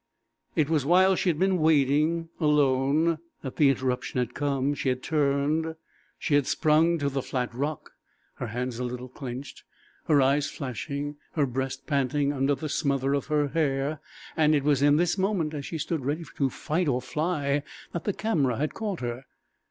It 0.55 0.67
was 0.67 0.83
while 0.83 1.15
she 1.15 1.29
had 1.29 1.37
been 1.37 1.59
wading 1.59 2.29
alone 2.39 3.19
that 3.43 3.57
the 3.57 3.69
interruption 3.69 4.17
had 4.17 4.33
come; 4.33 4.73
she 4.73 4.89
had 4.89 5.03
turned; 5.03 5.75
she 6.17 6.33
had 6.33 6.47
sprung 6.47 6.97
to 6.97 7.07
the 7.07 7.21
flat 7.21 7.53
rock, 7.53 7.91
her 8.37 8.47
hands 8.47 8.79
a 8.79 8.83
little 8.83 9.07
clenched, 9.09 9.61
her 10.07 10.19
eyes 10.19 10.49
flashing, 10.49 11.17
her 11.33 11.45
breast 11.45 11.85
panting 11.85 12.33
under 12.33 12.55
the 12.55 12.67
smother 12.67 13.13
of 13.13 13.27
her 13.27 13.49
hair; 13.49 14.01
and 14.35 14.55
it 14.55 14.63
was 14.63 14.81
in 14.81 14.95
this 14.95 15.19
moment, 15.19 15.53
as 15.53 15.67
she 15.67 15.77
stood 15.77 16.03
ready 16.03 16.23
to 16.35 16.49
fight 16.49 16.87
or 16.87 16.99
fly 16.99 17.61
that 17.93 18.05
the 18.05 18.13
camera 18.13 18.57
had 18.57 18.73
caught 18.73 19.01
her. 19.01 19.25